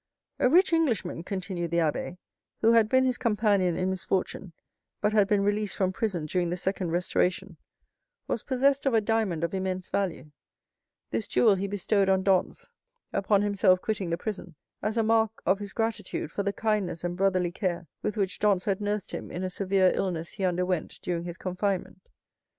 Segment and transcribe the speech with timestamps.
[0.39, 2.17] "A rich Englishman," continued the abbé,
[2.61, 4.51] "who had been his companion in misfortune,
[4.99, 7.57] but had been released from prison during the second restoration,
[8.27, 10.31] was possessed of a diamond of immense value;
[11.11, 12.71] this jewel he bestowed on Dantès
[13.13, 17.15] upon himself quitting the prison, as a mark of his gratitude for the kindness and
[17.15, 21.25] brotherly care with which Dantès had nursed him in a severe illness he underwent during
[21.25, 22.09] his confinement.